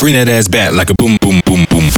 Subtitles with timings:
[0.00, 1.90] Bring that ass back like a boom, boom, boom, boom.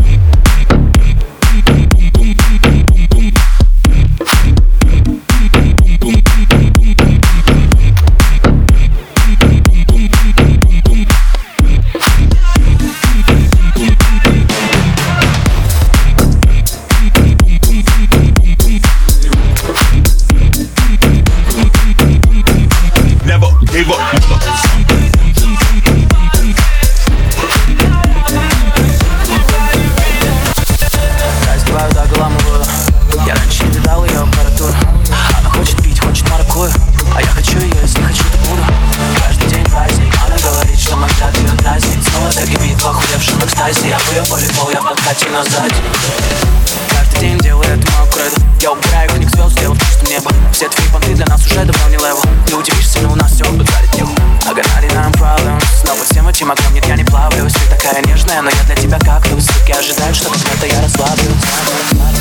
[23.26, 24.19] Never gave up.
[43.20, 45.74] Охуевшем экстазе Я бы ее полюбил, я в подкате, но сзади
[46.88, 50.30] Каждый день делаю эту мою Я убираю книг звезд, сделав чистым небо.
[50.52, 53.44] Все твои понты для нас уже давно не левел Ты удивишься, но у нас все
[53.44, 54.10] ударит его
[54.46, 55.64] I got 99 problems.
[55.84, 57.52] Но по всем этим огням нет, я не плавлюсь.
[57.52, 62.19] Ты такая нежная, но я для тебя кактус Руки ожидают, что когда-то я расслаблюсь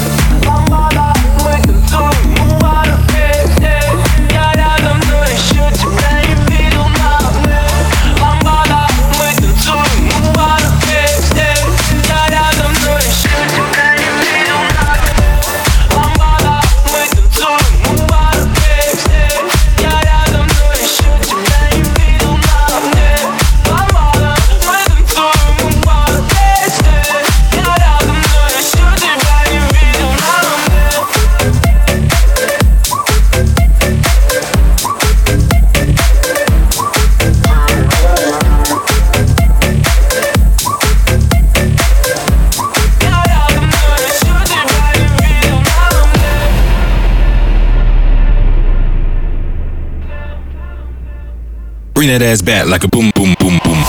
[52.00, 53.84] Bring that ass back like a boom, boom, boom, boom.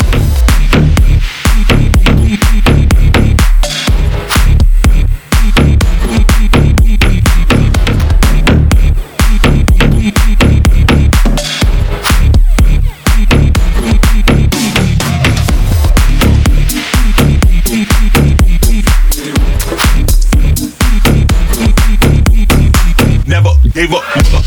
[23.29, 24.40] Never gave up.